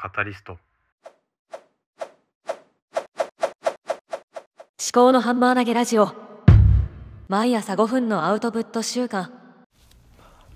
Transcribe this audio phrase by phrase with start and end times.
[0.00, 0.52] カタリスト。
[0.52, 0.60] 思
[4.92, 6.12] 考のハンマー投げラジオ。
[7.26, 9.32] 毎朝5分のアウトプット週間。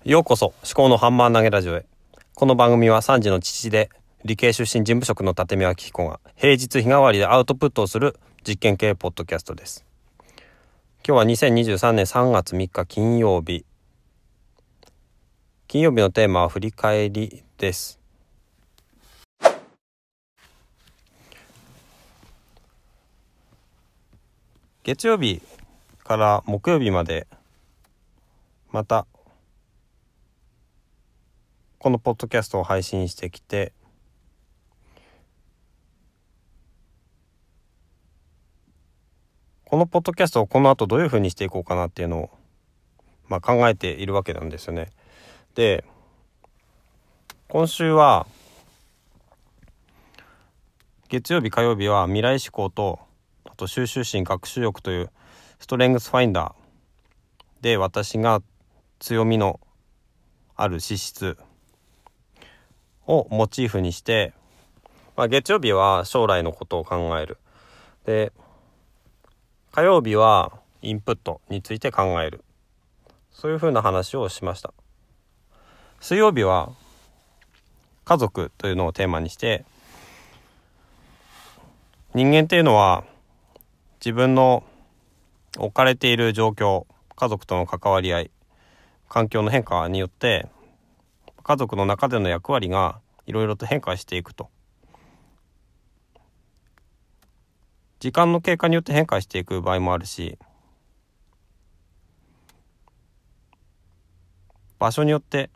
[0.04, 1.86] ようこそ思考のハンマー投げラジオへ。
[2.36, 3.90] この番組は3児の父で
[4.24, 8.16] 理系出身事務職の立見明彦が平日日替わりでアウトプットをする
[8.46, 9.84] 実験系ポッドキャストです。
[11.04, 13.64] 今日は2023年3月3日金曜日。
[15.66, 18.01] 金曜日のテーマは振り返りです
[24.84, 25.40] 月曜日
[26.02, 27.28] から木曜日まで
[28.72, 29.06] また
[31.78, 33.72] このポッドキャストを配信してきて
[39.66, 42.30] このポッドキャストをこの後どういうふうにしていこうかなっていうのを、
[43.28, 44.90] まあ、考えているわけなんですよね。
[45.54, 45.84] で
[47.46, 48.26] 今週は
[51.08, 52.98] 月曜日火曜日は未来志向と
[53.44, 55.10] あと収集心学習欲という
[55.58, 58.42] ストレングスファインダーで私が
[58.98, 59.60] 強みの
[60.56, 61.36] ある資質
[63.06, 64.32] をモチーフにして、
[65.16, 67.38] まあ、月曜日は将来のことを考える。
[68.04, 68.32] で
[69.72, 72.44] 火曜日はインプットについて考える。
[73.32, 74.72] そういうふうな話をしました。
[76.00, 76.70] 水曜日は
[78.04, 79.64] 家族というのをテーマにして
[82.14, 83.04] 人間っていうのは
[84.04, 84.64] 自分の
[85.56, 88.30] 置かれている状況家族との関わり合い
[89.08, 90.48] 環境の変化によって
[91.44, 94.50] 家族の中での役割がいろいろと変化していくと。
[98.00, 100.36] 時間の経過によって変化していく場合もあるし
[104.80, 105.50] 場所によって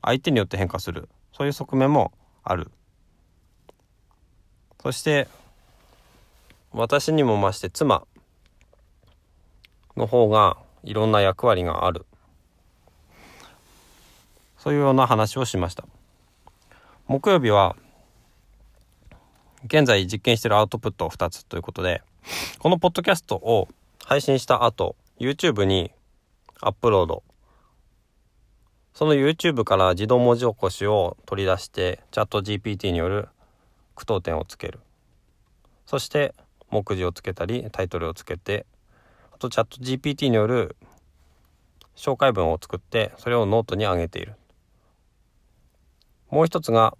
[0.00, 1.08] 相手によって変化する。
[1.32, 2.12] そういう側面も
[2.44, 2.70] ある。
[4.80, 5.26] そして
[6.72, 8.06] 私にも増して妻
[9.96, 12.06] の方がいろんな役割がある。
[14.58, 15.84] そういうような話をしました。
[17.06, 17.76] 木曜日は
[19.64, 22.02] 現在実験しているアウトプットを2つということで
[22.58, 23.68] このポッドキャストを
[24.04, 25.92] 配信した後 YouTube に
[26.60, 27.22] アップロード。
[28.94, 33.28] その YouTube から自動文字起こしを取り出してチャット GPT による
[33.94, 34.80] 句読点をつける。
[35.86, 36.34] そして
[36.70, 38.66] 目次をつけたりタイトルをつけて
[39.32, 40.76] あとチャット GPT による
[41.96, 44.34] 紹介文を作ってそれをノートに上げている
[46.30, 46.96] もう一つが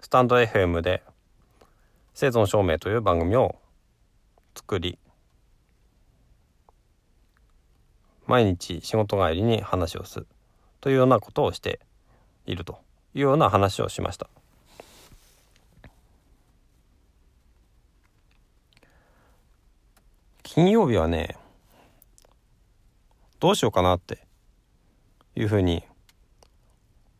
[0.00, 1.02] スタンド FM で
[2.14, 3.56] 生存証明という番組を
[4.54, 4.98] 作り
[8.26, 10.26] 毎日仕事帰りに話をする
[10.80, 11.80] というようなことをして
[12.46, 12.78] いると
[13.14, 14.28] いうような話をしました。
[20.54, 21.38] 金曜日はね
[23.40, 24.26] どうしようかなって
[25.34, 25.82] いうふうに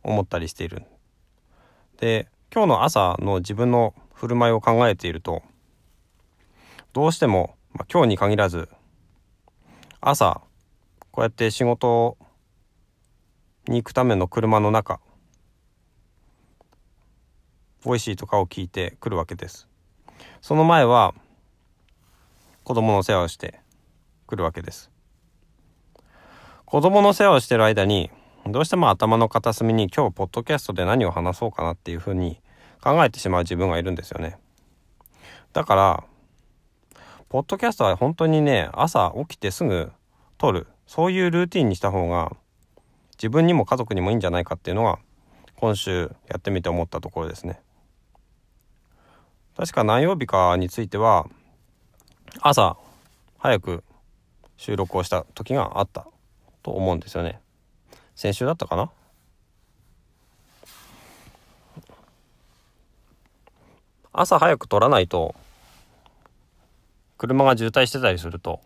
[0.03, 0.83] 思ったりしている。
[1.97, 5.41] で今日の朝の自分の振る舞いを考えていると
[6.93, 8.69] どうしても、まあ、今日に限らず
[9.99, 10.41] 朝
[11.09, 12.19] こうやって仕事
[13.67, 14.99] に行くための車の中
[17.83, 19.67] Voicy とかを聞いてくるわけです。
[20.39, 21.15] その前は
[22.63, 23.59] 子供の世話をして
[24.25, 24.89] くるわけです。
[26.63, 28.09] 子供の世話をしてる間に
[28.47, 32.39] どうしても頭の片隅に今日ポッドキャストで何を話そうかなっていうふうに
[32.81, 34.37] 考えてしまう自分がいるんですよね。
[35.51, 36.03] だから
[37.27, 39.91] ポッドキャストは本当にね朝起きてすぐ
[40.37, 42.31] 撮るそういうルーティンにした方が
[43.17, 44.99] 自分にも家族にもいいんじゃないかっていうのが
[45.57, 47.59] 今週やってみて思ったところですね。
[49.57, 51.27] 確か何曜日かについては
[52.45, 52.75] 朝
[53.39, 53.85] 早く
[54.57, 56.05] 収録をした時があった
[56.61, 57.39] と思うんですよね。
[58.15, 58.91] 先週だったかな？
[64.11, 65.35] 朝早く撮らないと
[67.17, 68.59] 車が渋滞してたりすると。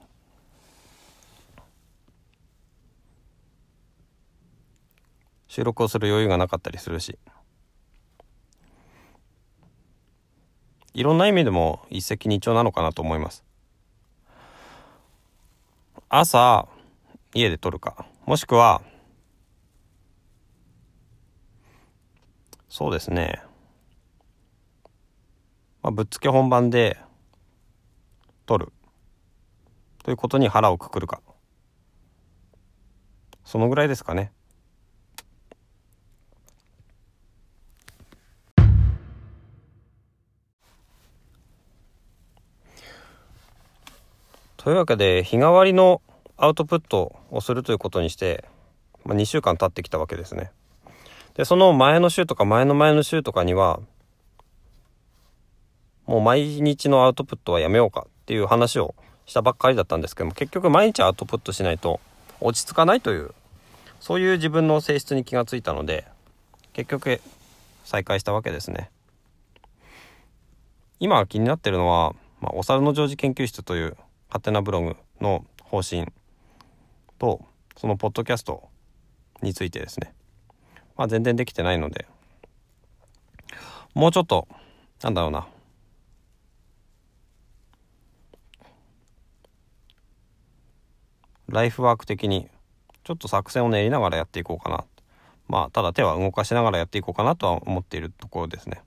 [5.47, 7.19] 収録をする余裕がなかったりするし。
[10.95, 13.43] いろんな意味でも一石二鳥なのかなと思います。
[16.09, 16.69] 朝
[17.33, 18.05] 家で撮るか。
[18.25, 18.81] もしくは
[22.69, 23.41] そうですね、
[25.81, 26.97] まあ、ぶっつけ本番で
[28.45, 28.71] 撮る。
[30.03, 31.21] ということに腹をくくるか。
[33.43, 34.31] そのぐらいですかね。
[44.67, 46.01] というわけで日替わりの
[46.35, 48.43] アウトプットをするということにして、
[49.05, 50.51] まあ、2週間経ってきたわけですね。
[51.35, 53.79] でその前の週とか前の前の週とかには
[56.05, 58.93] もう毎日のアウトプットはやめようかっていう話を
[59.25, 62.01] したばっかりだったんですけども結局毎日アウトプットしないと
[62.41, 63.33] 落ち着かないという
[64.01, 66.05] そういう自分の性質に気がついたので
[66.73, 67.21] 結局
[67.85, 68.91] 再開したわけですね
[70.99, 73.95] 今気になってるのは、まあ、お猿の常時研究室という
[74.29, 76.05] ハテナブログの方針
[77.17, 77.45] と
[77.77, 78.67] そのポッドキャスト
[79.41, 80.13] についてですね。
[80.95, 82.05] まあ全然できてないので。
[83.93, 84.47] もうちょっと
[85.01, 85.47] なんだろうな。
[91.47, 92.49] ライフワーク的に
[93.05, 94.83] ちょっと作戦を練りながらやっていこうかな。
[95.47, 98.81] まあただ手は動かしながらやっていこうかなとは思っているところですね。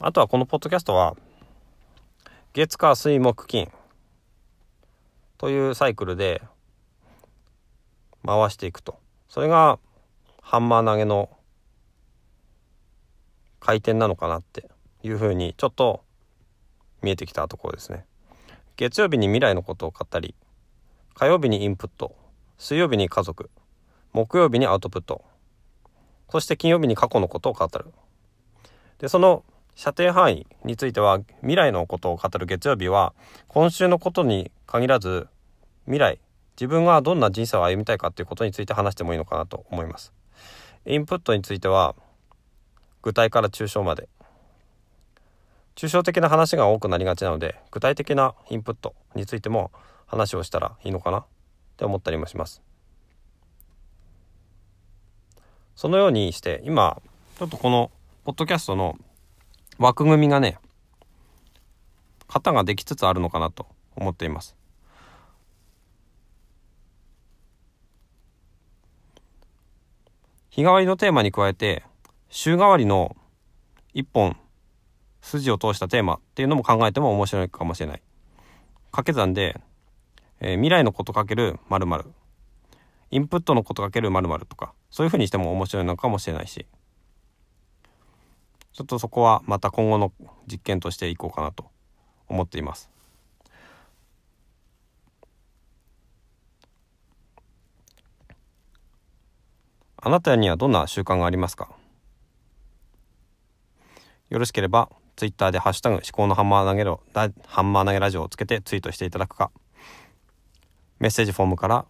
[0.00, 1.16] あとはこのポッドキャストは
[2.56, 3.70] 月火水木金。
[5.36, 6.40] というサイクルで
[8.24, 8.98] 回していくと。
[9.28, 9.78] それが
[10.40, 11.28] ハンマー投げの
[13.60, 14.70] 回転なのかなって
[15.02, 16.02] いうふうにちょっと
[17.02, 18.06] 見えてきたところですね。
[18.78, 20.34] 月曜日に未来のことを語り
[21.12, 22.16] 火曜日にインプット
[22.56, 23.50] 水曜日に家族
[24.14, 25.22] 木曜日にアウトプット
[26.30, 27.92] そして金曜日に過去のことを語る。
[28.96, 29.44] でその
[29.76, 33.12] 射程範囲については未来のことを語る月曜日は
[33.46, 35.28] 今週のことに限らず
[35.84, 36.18] 未来
[36.56, 40.14] 自分がどんな人生を歩みたいかということについて話してもいいのかなと思います。
[40.86, 41.94] インプットについては
[43.02, 44.08] 具体から抽象まで。
[45.74, 49.70] 抽象的な話が多くなりがちなので具体的なインプットについても
[50.06, 51.24] 話をしたらいいのかなっ
[51.76, 52.62] て思ったりもします。
[55.74, 57.02] そのようにして今
[57.38, 57.90] ちょっとこの
[58.24, 58.96] ポッドキャストの
[59.78, 60.58] 枠組みがね
[62.28, 64.56] 型ができつつあるのかなと思っています。
[70.50, 71.82] 日替わりのテーマに加えて
[72.30, 73.14] 週替わりの
[73.92, 74.36] 一本
[75.20, 78.02] 筋を通したテーマっていうのも考えても面白いかもしれない。
[78.90, 79.60] 掛け算で
[80.40, 82.04] えー、未来のことかける〇〇。
[83.10, 86.66] インプットのことかける〇〇とかそういうふうにしても面白いのかもしれないし。
[88.76, 90.12] ちょっとそこはまた今後の
[90.46, 91.70] 実験としていこうかなと
[92.28, 92.90] 思っています。
[99.96, 101.70] あなたにはどんな習慣がありますか？
[104.28, 107.00] よろしければツイッターでハッシュタグ思考のハンマー投げろ
[107.46, 109.50] ハンマー投げラジオをつけてツイートしていただくか。
[110.98, 111.86] メッセージフォームから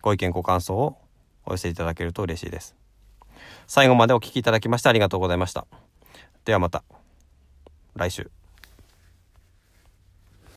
[0.00, 0.96] ご意見ご感想を
[1.44, 2.74] お寄せいただけると嬉しいです。
[3.66, 5.66] 最後までお聴きいただきましてありがとうございました。
[6.44, 6.84] ではまた
[7.94, 8.43] 来週。